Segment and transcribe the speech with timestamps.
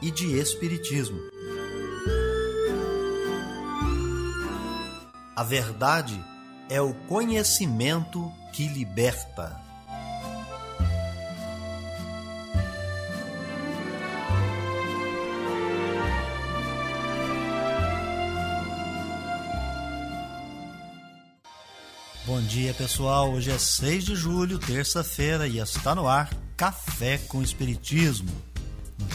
[0.00, 1.20] e de espiritismo.
[5.36, 6.22] A verdade
[6.68, 9.68] é o conhecimento que liberta.
[22.28, 23.32] Bom dia, pessoal.
[23.32, 26.28] Hoje é 6 de julho, terça-feira, e está no ar
[26.58, 28.30] Café com Espiritismo.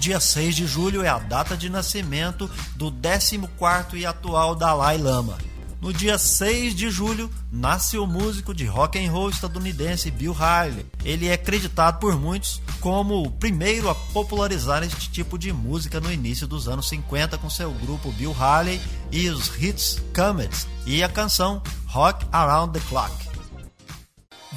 [0.00, 5.36] Dia 6 de julho é a data de nascimento do 14º e atual Dalai Lama.
[5.78, 10.86] No dia 6 de julho, nasce o músico de rock and roll estadunidense Bill Haley.
[11.04, 16.10] Ele é acreditado por muitos como o primeiro a popularizar este tipo de música no
[16.10, 18.80] início dos anos 50 com seu grupo Bill Haley
[19.12, 23.29] e os hits Comets e a canção Rock Around the Clock.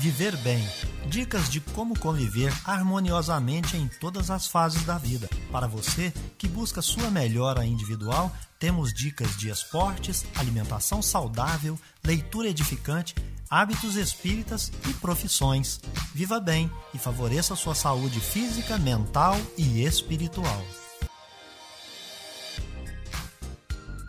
[0.03, 0.61] Viver bem.
[1.07, 5.29] Dicas de como conviver harmoniosamente em todas as fases da vida.
[5.49, 13.15] Para você que busca sua melhora individual, temos dicas de esportes, alimentação saudável, leitura edificante,
[13.49, 15.79] hábitos espíritas e profissões.
[16.13, 20.82] Viva bem e favoreça sua saúde física, mental e espiritual.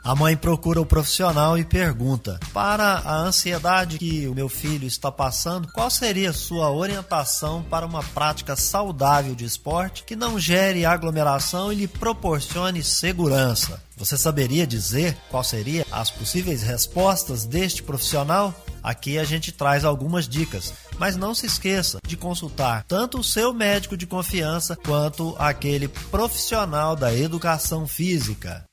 [0.04, 5.10] A mãe procura o profissional e pergunta: Para a ansiedade que o meu filho está
[5.10, 11.72] passando, qual seria sua orientação para uma prática saudável de esporte que não gere aglomeração
[11.72, 13.82] e lhe proporcione segurança?
[13.96, 18.54] Você saberia dizer qual seria as possíveis respostas deste profissional?
[18.82, 23.54] Aqui a gente traz algumas dicas, mas não se esqueça de consultar tanto o seu
[23.54, 28.66] médico de confiança quanto aquele profissional da educação física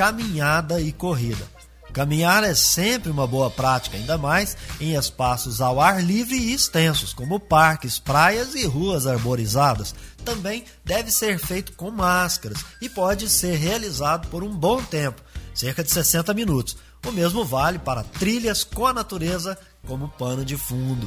[0.00, 1.46] caminhada e corrida.
[1.92, 7.12] Caminhar é sempre uma boa prática, ainda mais em espaços ao ar livre e extensos,
[7.12, 9.94] como parques, praias e ruas arborizadas.
[10.24, 15.20] Também deve ser feito com máscaras e pode ser realizado por um bom tempo,
[15.54, 16.78] cerca de 60 minutos.
[17.06, 21.06] O mesmo vale para trilhas com a natureza como pano de fundo.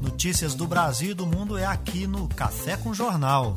[0.00, 3.54] Notícias do Brasil e do mundo é aqui no Café com Jornal.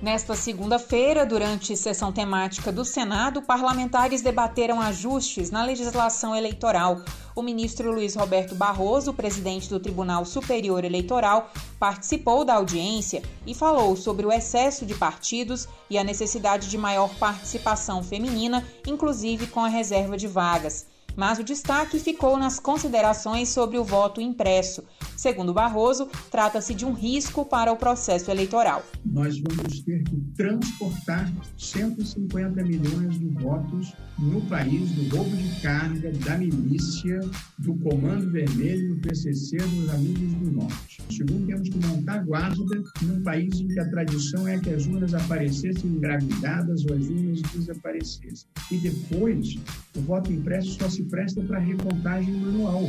[0.00, 7.02] Nesta segunda-feira, durante sessão temática do Senado, parlamentares debateram ajustes na legislação eleitoral.
[7.34, 11.50] O ministro Luiz Roberto Barroso, presidente do Tribunal Superior Eleitoral,
[11.80, 17.12] participou da audiência e falou sobre o excesso de partidos e a necessidade de maior
[17.16, 20.86] participação feminina, inclusive com a reserva de vagas
[21.18, 24.84] mas o destaque ficou nas considerações sobre o voto impresso.
[25.18, 28.84] Segundo Barroso, trata-se de um risco para o processo eleitoral.
[29.04, 36.12] Nós vamos ter que transportar 150 milhões de votos no país do roubo de carga,
[36.24, 37.18] da milícia,
[37.58, 41.02] do Comando Vermelho, do PCC, dos Amigos do Norte.
[41.10, 45.14] Segundo, temos que montar guarda num país em que a tradição é que as urnas
[45.14, 48.46] aparecessem engravidadas ou as urnas desaparecessem.
[48.70, 49.56] E depois,
[49.96, 52.88] o voto impresso só se presta para recontagem manual.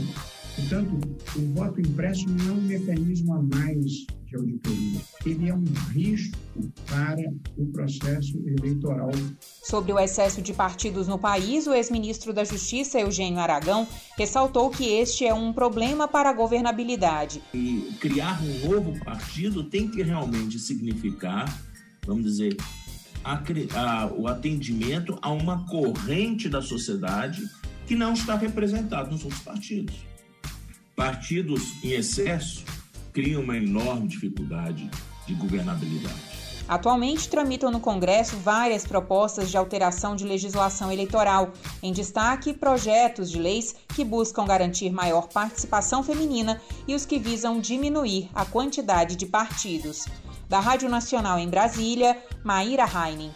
[0.59, 0.99] Portanto,
[1.35, 4.99] o voto impresso não é um mecanismo a mais de auditoria.
[5.25, 6.37] Ele é um risco
[6.87, 7.17] para
[7.57, 9.09] o processo eleitoral.
[9.63, 14.85] Sobre o excesso de partidos no país, o ex-ministro da Justiça, Eugênio Aragão, ressaltou que
[14.85, 17.41] este é um problema para a governabilidade.
[17.53, 21.51] E criar um novo partido tem que realmente significar,
[22.05, 22.55] vamos dizer,
[23.23, 23.41] a,
[23.75, 27.41] a, o atendimento a uma corrente da sociedade
[27.87, 30.08] que não está representado nos outros partidos.
[30.99, 32.65] Partidos em excesso
[33.13, 34.91] criam uma enorme dificuldade
[35.25, 36.13] de governabilidade.
[36.67, 43.39] Atualmente tramitam no Congresso várias propostas de alteração de legislação eleitoral, em destaque projetos de
[43.39, 49.25] leis que buscam garantir maior participação feminina e os que visam diminuir a quantidade de
[49.25, 50.05] partidos.
[50.49, 53.31] Da Rádio Nacional em Brasília, Maíra Heinen.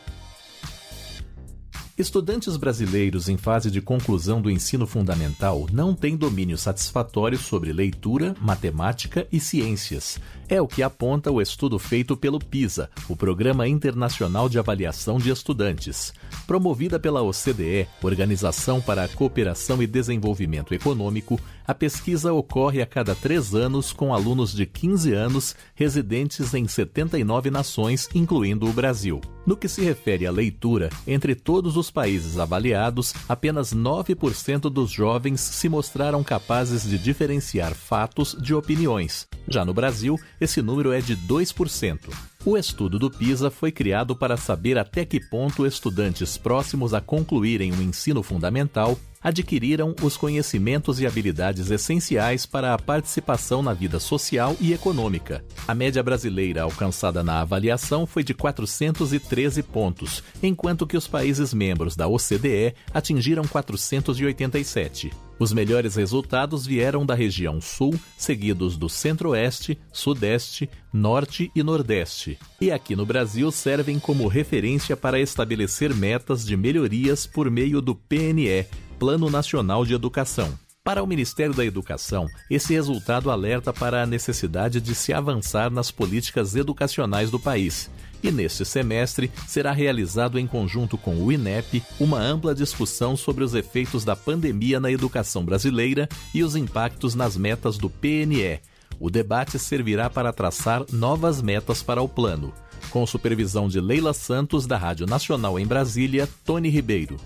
[1.96, 8.36] Estudantes brasileiros em fase de conclusão do ensino fundamental não têm domínio satisfatório sobre leitura,
[8.42, 10.20] matemática e ciências.
[10.54, 15.32] É o que aponta o estudo feito pelo PISA, o Programa Internacional de Avaliação de
[15.32, 16.14] Estudantes.
[16.46, 23.16] Promovida pela OCDE, Organização para a Cooperação e Desenvolvimento Econômico, a pesquisa ocorre a cada
[23.16, 29.22] três anos com alunos de 15 anos residentes em 79 nações, incluindo o Brasil.
[29.46, 35.42] No que se refere à leitura, entre todos os países avaliados, apenas 9% dos jovens
[35.42, 39.28] se mostraram capazes de diferenciar fatos de opiniões.
[39.48, 42.33] Já no Brasil, esse número é de 2%.
[42.46, 47.72] O estudo do PISA foi criado para saber até que ponto estudantes próximos a concluírem
[47.72, 54.58] o ensino fundamental adquiriram os conhecimentos e habilidades essenciais para a participação na vida social
[54.60, 55.42] e econômica.
[55.66, 61.96] A média brasileira alcançada na avaliação foi de 413 pontos, enquanto que os países membros
[61.96, 65.12] da OCDE atingiram 487.
[65.40, 72.38] Os melhores resultados vieram da região Sul, seguidos do Centro-Oeste, Sudeste, Norte e Nordeste.
[72.62, 77.96] E aqui no Brasil servem como referência para estabelecer metas de melhorias por meio do
[77.96, 78.68] PNE,
[79.00, 80.54] Plano Nacional de Educação.
[80.84, 85.90] Para o Ministério da Educação, esse resultado alerta para a necessidade de se avançar nas
[85.90, 87.90] políticas educacionais do país.
[88.22, 93.56] E neste semestre será realizado em conjunto com o INEP uma ampla discussão sobre os
[93.56, 98.60] efeitos da pandemia na educação brasileira e os impactos nas metas do PNE.
[99.00, 102.54] O debate servirá para traçar novas metas para o plano.
[102.90, 107.18] Com supervisão de Leila Santos, da Rádio Nacional em Brasília, Tony Ribeiro.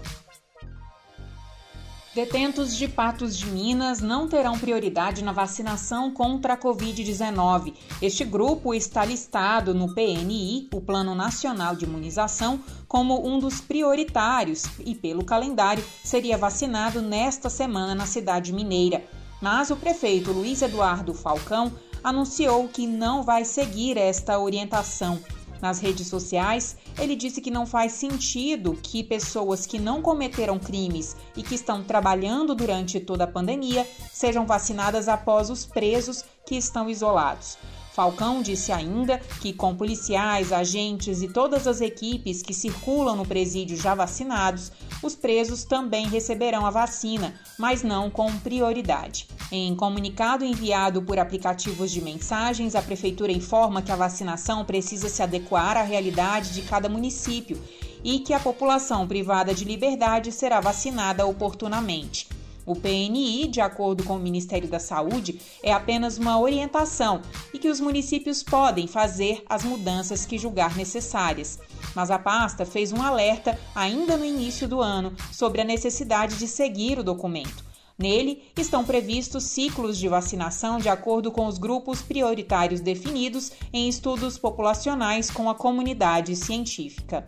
[2.17, 7.75] Detentos de Patos de Minas não terão prioridade na vacinação contra a Covid-19.
[8.01, 14.63] Este grupo está listado no PNI, o Plano Nacional de Imunização, como um dos prioritários
[14.83, 19.05] e, pelo calendário, seria vacinado nesta semana na cidade mineira.
[19.41, 21.71] Mas o prefeito Luiz Eduardo Falcão
[22.03, 25.19] anunciou que não vai seguir esta orientação.
[25.61, 31.15] Nas redes sociais, ele disse que não faz sentido que pessoas que não cometeram crimes
[31.35, 36.89] e que estão trabalhando durante toda a pandemia sejam vacinadas após os presos que estão
[36.89, 37.57] isolados.
[37.97, 43.75] Falcão disse ainda que, com policiais, agentes e todas as equipes que circulam no presídio
[43.75, 44.71] já vacinados,
[45.01, 49.27] os presos também receberão a vacina, mas não com prioridade.
[49.51, 55.23] Em comunicado enviado por aplicativos de mensagens, a Prefeitura informa que a vacinação precisa se
[55.23, 57.59] adequar à realidade de cada município
[58.03, 62.36] e que a população privada de liberdade será vacinada oportunamente.
[62.67, 67.21] O PNI, de acordo com o Ministério da Saúde, é apenas uma orientação
[67.53, 71.57] e que os municípios podem fazer as mudanças que julgar necessárias.
[71.95, 76.45] Mas a pasta fez um alerta ainda no início do ano sobre a necessidade de
[76.45, 77.63] seguir o documento.
[77.97, 84.37] Nele estão previstos ciclos de vacinação de acordo com os grupos prioritários definidos em estudos
[84.37, 87.25] populacionais com a comunidade científica.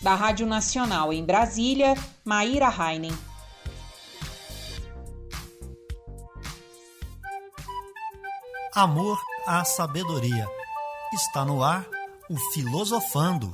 [0.00, 1.94] Da Rádio Nacional em Brasília,
[2.24, 3.12] Maíra Heinen.
[8.76, 10.46] Amor à sabedoria.
[11.10, 11.86] Está no ar
[12.28, 13.50] o Filosofando.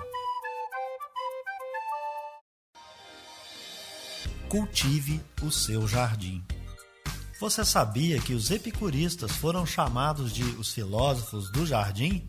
[4.48, 6.44] Cultive o seu jardim.
[7.38, 12.26] Você sabia que os epicuristas foram chamados de os filósofos do jardim?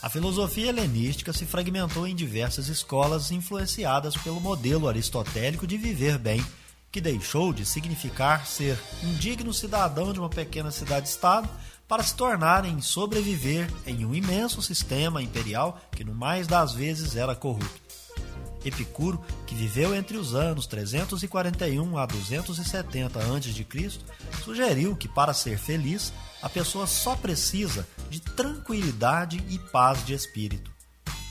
[0.00, 6.44] A filosofia helenística se fragmentou em diversas escolas influenciadas pelo modelo aristotélico de viver bem,
[6.92, 11.48] que deixou de significar ser um digno cidadão de uma pequena cidade-estado
[11.92, 17.36] para se tornarem sobreviver em um imenso sistema imperial que no mais das vezes era
[17.36, 17.82] corrupto.
[18.64, 24.00] Epicuro, que viveu entre os anos 341 a 270 a.C.,
[24.42, 30.70] sugeriu que para ser feliz, a pessoa só precisa de tranquilidade e paz de espírito.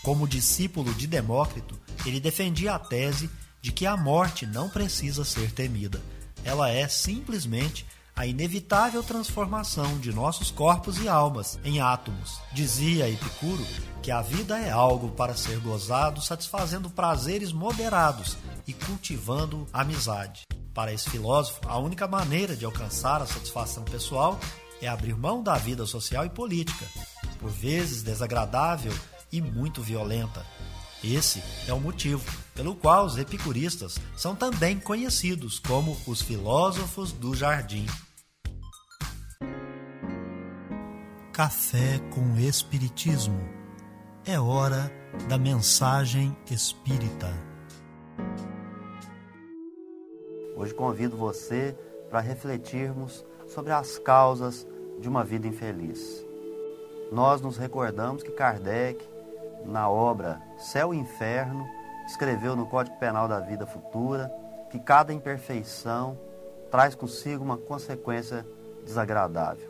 [0.04, 3.32] Como discípulo de Demócrito, ele defendia a tese
[3.64, 6.00] de que a morte não precisa ser temida.
[6.46, 7.84] Ela é simplesmente
[8.16, 12.40] a inevitável transformação de nossos corpos e almas em átomos.
[12.52, 13.66] Dizia Epicuro
[14.02, 18.38] que a vida é algo para ser gozado, satisfazendo prazeres moderados
[18.68, 20.42] e cultivando amizade.
[20.74, 24.40] Para esse filósofo, a única maneira de alcançar a satisfação pessoal
[24.82, 26.86] é abrir mão da vida social e política.
[27.40, 28.94] Por vezes desagradável
[29.32, 30.46] e muito violenta.
[31.04, 37.36] Esse é o motivo pelo qual os epicuristas são também conhecidos como os filósofos do
[37.36, 37.88] jardim.
[41.34, 43.40] Café com Espiritismo.
[44.24, 44.92] É hora
[45.28, 47.34] da mensagem espírita.
[50.56, 51.76] Hoje convido você
[52.12, 54.68] para refletirmos sobre as causas
[55.00, 56.24] de uma vida infeliz.
[57.12, 59.04] Nós nos recordamos que Kardec,
[59.66, 61.68] na obra Céu e Inferno,
[62.06, 64.32] escreveu no Código Penal da Vida Futura
[64.70, 66.18] que cada imperfeição
[66.70, 68.46] traz consigo uma consequência
[68.86, 69.70] desagradável.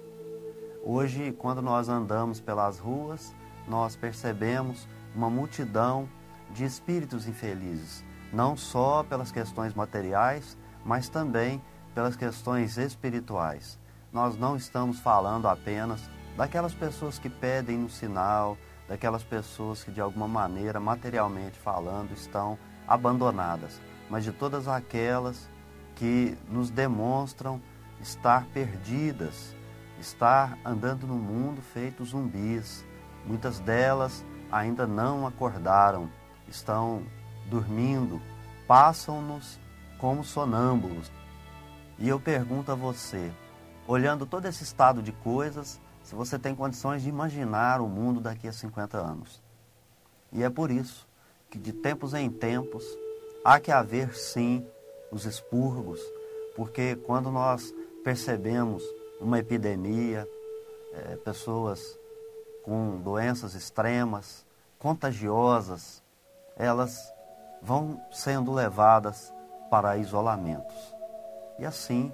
[0.83, 3.35] Hoje, quando nós andamos pelas ruas,
[3.67, 6.07] nós percebemos uma multidão
[6.51, 11.61] de espíritos infelizes, não só pelas questões materiais, mas também
[11.93, 13.79] pelas questões espirituais.
[14.11, 16.01] Nós não estamos falando apenas
[16.35, 18.57] daquelas pessoas que pedem no sinal,
[18.91, 23.79] daquelas pessoas que de alguma maneira, materialmente falando, estão abandonadas,
[24.09, 25.49] mas de todas aquelas
[25.95, 27.61] que nos demonstram
[28.01, 29.55] estar perdidas,
[29.97, 32.85] estar andando no mundo feito zumbis.
[33.25, 36.09] Muitas delas ainda não acordaram,
[36.49, 37.01] estão
[37.49, 38.21] dormindo,
[38.67, 39.57] passam-nos
[39.99, 41.09] como sonâmbulos.
[41.97, 43.31] E eu pergunto a você,
[43.87, 45.79] olhando todo esse estado de coisas,
[46.11, 49.41] se você tem condições de imaginar o mundo daqui a 50 anos.
[50.29, 51.07] E é por isso
[51.49, 52.83] que de tempos em tempos
[53.45, 54.67] há que haver sim
[55.09, 56.01] os expurgos,
[56.53, 58.83] porque quando nós percebemos
[59.21, 60.27] uma epidemia,
[60.91, 61.97] é, pessoas
[62.61, 64.45] com doenças extremas,
[64.79, 66.03] contagiosas,
[66.57, 67.09] elas
[67.61, 69.33] vão sendo levadas
[69.69, 70.75] para isolamentos.
[71.57, 72.11] E assim,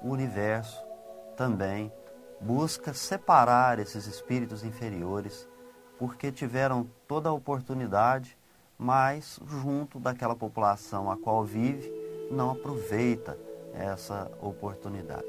[0.00, 0.82] o universo
[1.36, 1.92] também
[2.40, 5.48] busca separar esses espíritos inferiores,
[5.98, 8.36] porque tiveram toda a oportunidade,
[8.78, 11.90] mas junto daquela população a qual vive,
[12.30, 13.38] não aproveita
[13.72, 15.26] essa oportunidade.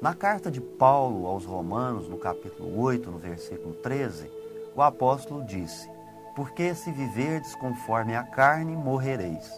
[0.00, 4.30] Na carta de Paulo aos Romanos, no capítulo 8, no versículo 13,
[4.74, 5.90] o apóstolo disse:
[6.36, 9.50] Porque se viverdes conforme a carne, morrereis.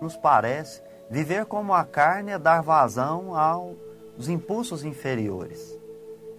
[0.00, 5.78] Nos parece, viver como a carne é dar vazão aos impulsos inferiores.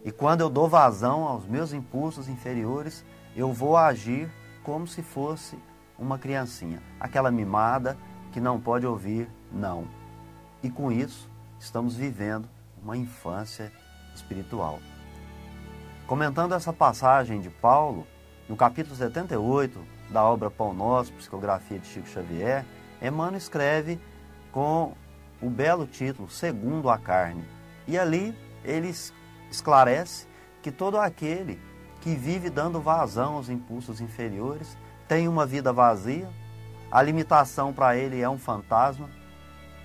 [0.04, 3.04] E quando eu dou vazão aos meus impulsos inferiores,
[3.36, 4.30] eu vou agir
[4.64, 5.58] como se fosse
[5.98, 7.98] uma criancinha, aquela mimada
[8.32, 9.88] que não pode ouvir não.
[10.64, 11.30] E com isso,
[11.60, 12.48] estamos vivendo
[12.82, 13.72] uma infância
[14.16, 14.80] espiritual.
[16.08, 18.08] Comentando essa passagem de Paulo,
[18.48, 19.80] no capítulo 78
[20.10, 22.66] da obra Pão Nosso, Psicografia de Chico Xavier,
[23.02, 24.00] Emmanuel escreve
[24.52, 24.94] com
[25.42, 27.44] o belo título Segundo a Carne.
[27.88, 28.90] E ali ele
[29.52, 30.28] esclarece
[30.62, 31.60] que todo aquele
[32.02, 34.78] que vive dando vazão aos impulsos inferiores
[35.08, 36.30] tem uma vida vazia,
[36.92, 39.10] a limitação para ele é um fantasma,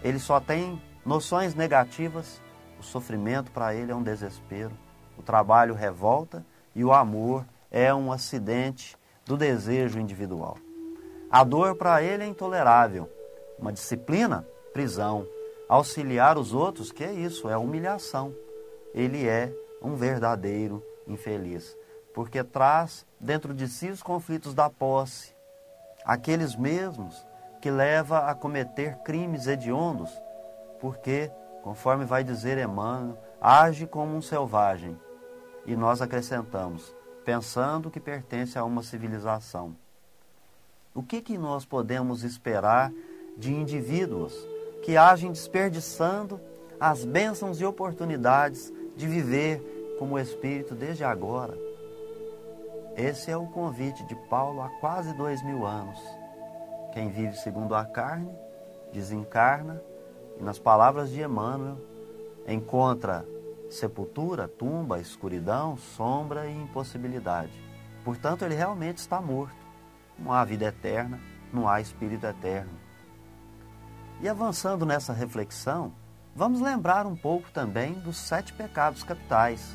[0.02, 2.40] ele só tem noções negativas
[2.84, 4.72] o sofrimento para ele é um desespero,
[5.16, 6.44] o trabalho revolta
[6.74, 8.94] e o amor é um acidente
[9.24, 10.58] do desejo individual.
[11.30, 13.08] A dor para ele é intolerável,
[13.58, 15.26] uma disciplina, prisão.
[15.66, 18.34] Auxiliar os outros, que é isso, é humilhação.
[18.94, 21.76] Ele é um verdadeiro infeliz,
[22.14, 25.34] porque traz dentro de si os conflitos da posse,
[26.04, 27.26] aqueles mesmos
[27.60, 30.10] que leva a cometer crimes hediondos,
[30.80, 31.30] porque
[31.64, 35.00] Conforme vai dizer Emmanuel, age como um selvagem.
[35.64, 39.74] E nós acrescentamos, pensando que pertence a uma civilização.
[40.94, 42.92] O que, que nós podemos esperar
[43.38, 44.34] de indivíduos
[44.82, 46.38] que agem desperdiçando
[46.78, 51.56] as bênçãos e oportunidades de viver como espírito desde agora?
[52.96, 55.98] Esse é o convite de Paulo há quase dois mil anos.
[56.92, 58.30] Quem vive segundo a carne,
[58.92, 59.82] desencarna
[60.38, 61.76] e nas palavras de Emmanuel,
[62.46, 63.26] encontra
[63.68, 67.52] sepultura, tumba, escuridão, sombra e impossibilidade.
[68.04, 69.56] Portanto, ele realmente está morto.
[70.18, 71.18] Não há vida eterna,
[71.52, 72.70] não há espírito eterno.
[74.20, 75.92] E avançando nessa reflexão,
[76.34, 79.74] vamos lembrar um pouco também dos sete pecados capitais.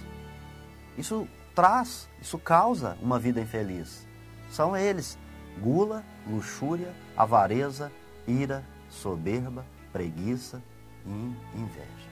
[0.98, 4.08] Isso traz, isso causa uma vida infeliz.
[4.50, 5.18] São eles:
[5.60, 7.92] gula, luxúria, avareza,
[8.28, 10.62] ira, soberba, preguiça
[11.06, 12.10] e inveja.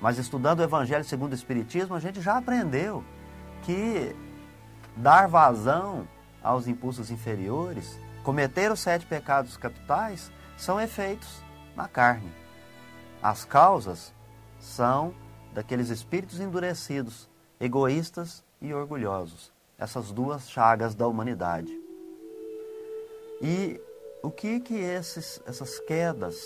[0.00, 3.04] Mas estudando o Evangelho segundo o Espiritismo, a gente já aprendeu
[3.62, 4.16] que
[4.96, 6.08] dar vazão
[6.42, 11.42] aos impulsos inferiores, cometer os sete pecados capitais, são efeitos
[11.76, 12.39] na carne.
[13.22, 14.14] As causas
[14.58, 15.14] são
[15.52, 17.28] daqueles espíritos endurecidos,
[17.60, 21.72] egoístas e orgulhosos, essas duas chagas da humanidade.
[23.42, 23.80] E
[24.22, 26.36] o que que esses, essas quedas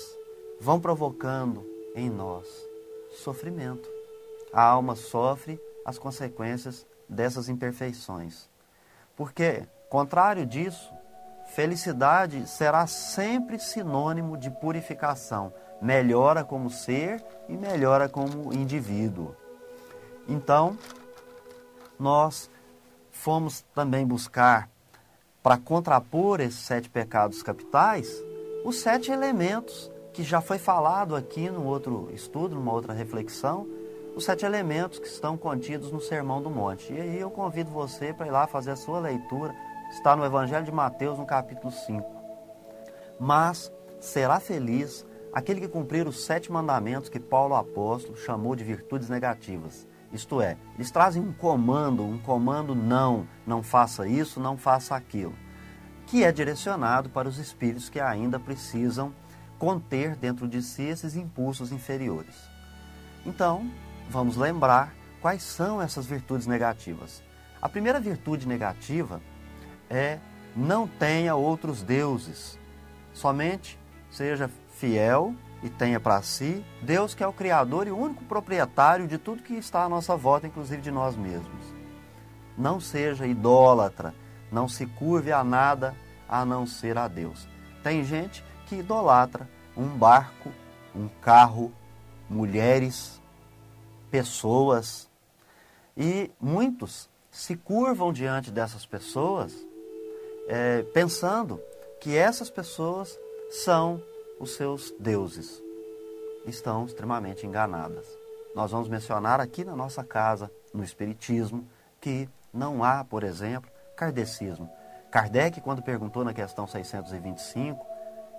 [0.60, 1.64] vão provocando
[1.94, 2.48] em nós?
[3.22, 3.88] Sofrimento.
[4.52, 8.48] A alma sofre as consequências dessas imperfeições.
[9.16, 10.92] Porque, contrário disso,
[11.48, 15.52] felicidade será sempre sinônimo de purificação,
[15.84, 19.36] melhora como ser e melhora como indivíduo.
[20.26, 20.78] Então,
[22.00, 22.50] nós
[23.10, 24.70] fomos também buscar
[25.42, 28.10] para contrapor esses sete pecados capitais,
[28.64, 33.68] os sete elementos que já foi falado aqui num outro estudo, numa outra reflexão,
[34.16, 36.94] os sete elementos que estão contidos no Sermão do Monte.
[36.94, 39.54] E aí eu convido você para ir lá fazer a sua leitura,
[39.90, 42.02] está no Evangelho de Mateus, no capítulo 5.
[43.20, 49.08] Mas será feliz aquele que cumprir os sete mandamentos que Paulo apóstolo chamou de virtudes
[49.08, 49.86] negativas.
[50.12, 55.34] Isto é, eles trazem um comando, um comando não, não faça isso, não faça aquilo,
[56.06, 59.12] que é direcionado para os espíritos que ainda precisam
[59.58, 62.36] conter dentro de si esses impulsos inferiores.
[63.26, 63.68] Então,
[64.08, 67.24] vamos lembrar quais são essas virtudes negativas.
[67.60, 69.20] A primeira virtude negativa
[69.90, 70.20] é
[70.54, 72.56] não tenha outros deuses,
[73.12, 73.76] somente
[74.10, 79.06] seja fiel e tenha para si Deus que é o Criador e o único proprietário
[79.06, 81.74] de tudo que está à nossa volta, inclusive de nós mesmos.
[82.56, 84.14] Não seja idólatra,
[84.52, 85.94] não se curve a nada
[86.28, 87.48] a não ser a Deus.
[87.82, 90.50] Tem gente que idolatra um barco,
[90.94, 91.72] um carro,
[92.28, 93.20] mulheres,
[94.10, 95.08] pessoas,
[95.96, 99.66] e muitos se curvam diante dessas pessoas
[100.48, 101.60] é, pensando
[102.00, 103.18] que essas pessoas
[103.50, 104.02] são
[104.38, 105.62] os seus deuses.
[106.46, 108.06] Estão extremamente enganadas.
[108.54, 111.66] Nós vamos mencionar aqui na nossa casa, no Espiritismo,
[112.00, 114.70] que não há, por exemplo, kardecismo.
[115.10, 117.84] Kardec, quando perguntou na questão 625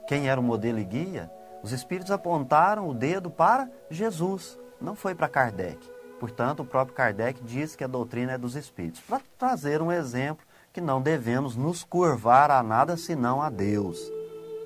[0.08, 1.32] quem era o modelo e guia,
[1.64, 5.80] os espíritos apontaram o dedo para Jesus, não foi para Kardec.
[6.20, 10.46] Portanto, o próprio Kardec diz que a doutrina é dos espíritos, para trazer um exemplo
[10.72, 14.15] que não devemos nos curvar a nada senão a Deus.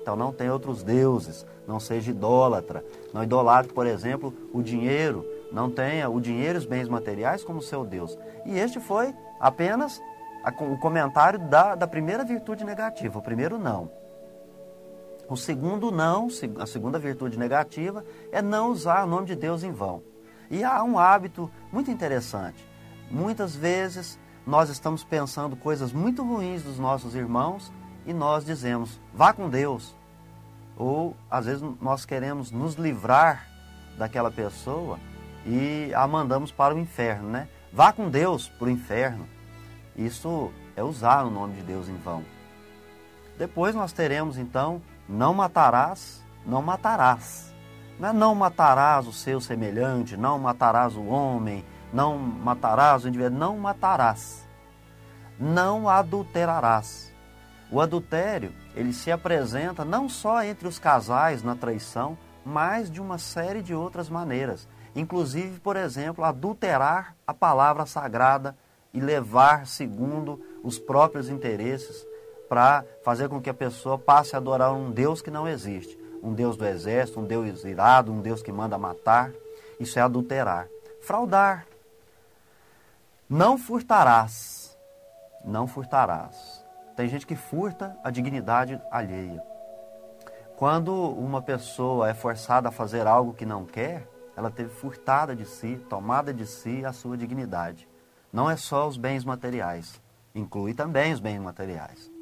[0.00, 2.84] Então não tem outros deuses, não seja idólatra.
[3.12, 7.62] Não idolatre, por exemplo, o dinheiro, não tenha o dinheiro e os bens materiais como
[7.62, 8.18] seu Deus.
[8.46, 10.00] E este foi apenas
[10.60, 13.90] o comentário da, da primeira virtude negativa, o primeiro não.
[15.28, 19.70] O segundo não, a segunda virtude negativa, é não usar o nome de Deus em
[19.70, 20.02] vão.
[20.50, 22.66] E há um hábito muito interessante.
[23.10, 27.70] Muitas vezes nós estamos pensando coisas muito ruins dos nossos irmãos
[28.06, 29.94] e nós dizemos, vá com Deus.
[30.76, 33.46] Ou às vezes nós queremos nos livrar
[33.98, 34.98] daquela pessoa
[35.46, 37.48] e a mandamos para o inferno, né?
[37.72, 39.28] Vá com Deus para o inferno.
[39.96, 42.24] Isso é usar o nome de Deus em vão.
[43.38, 47.50] Depois nós teremos então, não matarás, não matarás.
[47.98, 53.38] Não é não matarás o seu semelhante, não matarás o homem, não matarás o indivíduo,
[53.38, 54.48] não matarás.
[55.38, 57.09] Não adulterarás.
[57.70, 63.16] O adultério, ele se apresenta não só entre os casais na traição, mas de uma
[63.16, 64.66] série de outras maneiras.
[64.94, 68.56] Inclusive, por exemplo, adulterar a palavra sagrada
[68.92, 72.04] e levar segundo os próprios interesses
[72.48, 75.96] para fazer com que a pessoa passe a adorar um Deus que não existe.
[76.20, 79.30] Um Deus do exército, um Deus irado, um Deus que manda matar.
[79.78, 80.66] Isso é adulterar.
[81.00, 81.66] Fraudar.
[83.28, 84.76] Não furtarás.
[85.44, 86.59] Não furtarás.
[87.00, 89.42] Tem gente que furta a dignidade alheia.
[90.54, 95.46] Quando uma pessoa é forçada a fazer algo que não quer, ela teve furtada de
[95.46, 97.88] si, tomada de si a sua dignidade.
[98.30, 99.98] Não é só os bens materiais,
[100.34, 102.12] inclui também os bens materiais.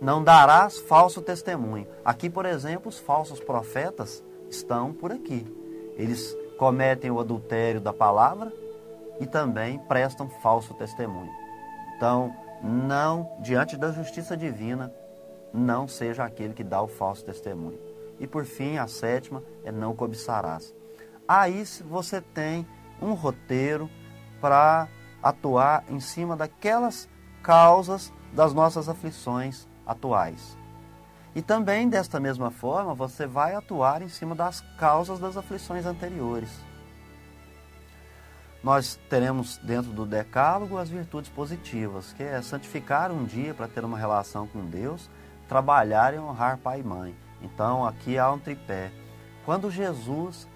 [0.00, 1.86] Não darás falso testemunho.
[2.02, 5.46] Aqui, por exemplo, os falsos profetas estão por aqui.
[5.98, 8.50] Eles cometem o adultério da palavra
[9.20, 11.30] e também prestam falso testemunho.
[11.94, 14.92] Então, não, diante da justiça divina,
[15.52, 17.78] não seja aquele que dá o falso testemunho.
[18.18, 20.74] E por fim, a sétima é não cobiçarás.
[21.26, 22.66] Aí você tem
[23.00, 23.88] um roteiro
[24.40, 24.88] para
[25.22, 27.08] atuar em cima daquelas
[27.42, 30.56] causas das nossas aflições atuais.
[31.34, 36.67] E também, desta mesma forma, você vai atuar em cima das causas das aflições anteriores
[38.68, 43.82] nós teremos dentro do decálogo as virtudes positivas, que é santificar um dia para ter
[43.82, 45.08] uma relação com Deus,
[45.48, 47.16] trabalhar e honrar pai e mãe.
[47.40, 48.90] Então aqui há um tripé.
[49.42, 50.46] Quando Jesus,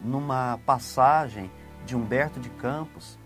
[0.00, 1.48] numa passagem
[1.86, 3.16] de Humberto de Campos,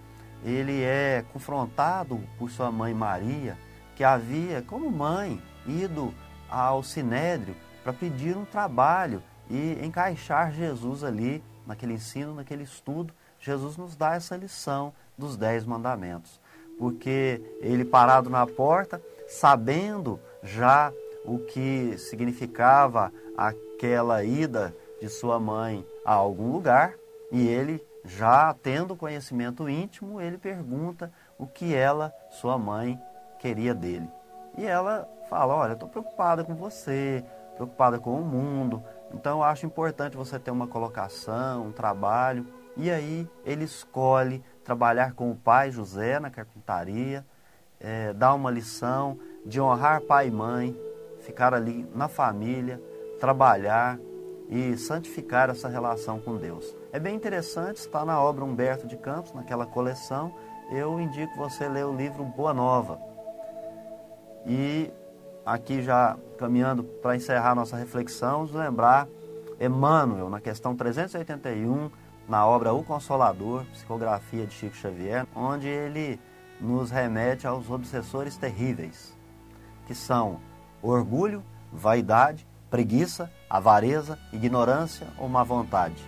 [0.45, 3.57] ele é confrontado por sua mãe Maria,
[3.97, 6.13] que havia, como mãe, ido
[6.51, 13.15] ao Sinédrio para pedir um trabalho e encaixar Jesus ali naquele ensino, naquele estudo.
[13.41, 16.41] Jesus nos dá essa lição dos dez mandamentos,
[16.79, 20.93] porque ele parado na porta, sabendo já
[21.25, 26.95] o que significava aquela ida de sua mãe a algum lugar,
[27.31, 32.99] e ele já tendo conhecimento íntimo, ele pergunta o que ela, sua mãe,
[33.39, 34.09] queria dele.
[34.57, 37.23] E ela fala: Olha, estou preocupada com você,
[37.55, 42.47] preocupada com o mundo, então eu acho importante você ter uma colocação, um trabalho.
[42.79, 47.27] E aí ele escolhe trabalhar com o pai José na carpintaria,
[47.81, 50.79] é, dar uma lição de honrar pai e mãe,
[51.21, 52.81] ficar ali na família,
[53.19, 53.99] trabalhar
[54.49, 56.75] e santificar essa relação com Deus.
[56.93, 60.33] É bem interessante, está na obra Humberto de Campos, naquela coleção.
[60.71, 63.01] Eu indico você ler o livro Boa Nova.
[64.47, 64.91] E
[65.45, 69.09] aqui já caminhando para encerrar nossa reflexão, lembrar
[69.61, 71.91] Emmanuel, na questão 381,
[72.29, 76.21] na obra O Consolador, psicografia de Chico Xavier, onde ele
[76.61, 79.17] nos remete aos obsessores terríveis,
[79.87, 80.41] que são
[80.83, 86.03] orgulho, vaidade, preguiça, avareza, ignorância ou má vontade.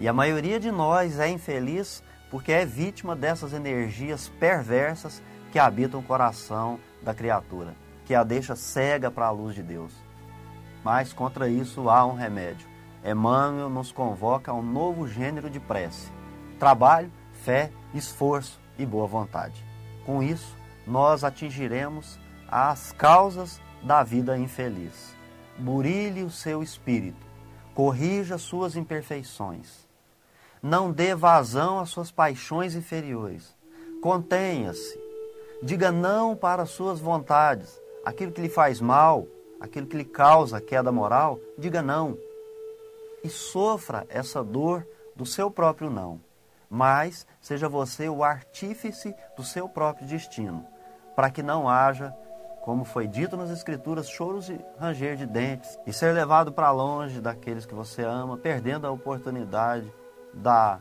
[0.00, 5.22] E a maioria de nós é infeliz porque é vítima dessas energias perversas
[5.52, 7.74] que habitam o coração da criatura,
[8.04, 9.92] que a deixa cega para a luz de Deus.
[10.84, 12.67] Mas contra isso há um remédio.
[13.04, 16.10] Emmanuel nos convoca a um novo gênero de prece:
[16.58, 19.64] trabalho, fé, esforço e boa vontade.
[20.04, 20.56] Com isso,
[20.86, 25.14] nós atingiremos as causas da vida infeliz.
[25.58, 27.26] Burilhe o seu espírito,
[27.74, 29.88] corrija suas imperfeições
[30.62, 33.54] não dê vazão às suas paixões inferiores.
[34.02, 34.98] Contenha-se.
[35.62, 37.80] Diga não para as suas vontades.
[38.04, 39.26] Aquilo que lhe faz mal,
[39.60, 42.16] aquilo que lhe causa queda moral, diga não.
[43.22, 46.20] E sofra essa dor do seu próprio não.
[46.70, 50.64] Mas seja você o artífice do seu próprio destino,
[51.16, 52.14] para que não haja,
[52.62, 57.20] como foi dito nas Escrituras, choros e ranger de dentes, e ser levado para longe
[57.20, 59.90] daqueles que você ama, perdendo a oportunidade
[60.34, 60.80] da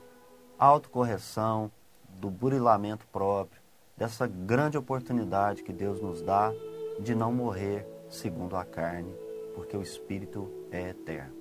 [0.60, 1.72] autocorreção,
[2.20, 3.62] do burilamento próprio,
[3.96, 6.52] dessa grande oportunidade que Deus nos dá
[7.00, 9.14] de não morrer segundo a carne,
[9.56, 11.37] porque o Espírito é eterno.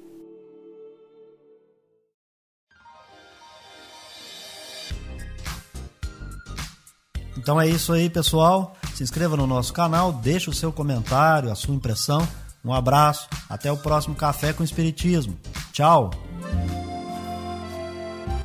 [7.47, 8.77] Então é isso aí, pessoal.
[8.93, 12.27] Se inscreva no nosso canal, deixe o seu comentário, a sua impressão.
[12.65, 15.39] Um abraço, até o próximo Café com Espiritismo.
[15.73, 16.11] Tchau!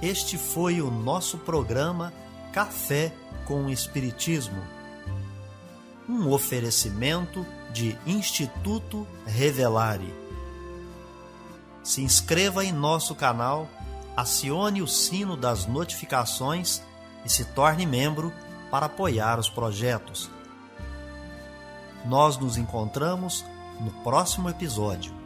[0.03, 2.13] Este foi o nosso programa
[2.53, 3.11] Café
[3.47, 4.61] com Espiritismo.
[6.07, 10.13] Um oferecimento de Instituto Revelare.
[11.83, 13.67] Se inscreva em nosso canal,
[14.15, 16.83] acione o sino das notificações
[17.25, 18.31] e se torne membro
[18.71, 20.31] para apoiar os projetos.
[22.05, 23.45] Nós nos encontramos
[23.79, 25.20] no próximo episódio.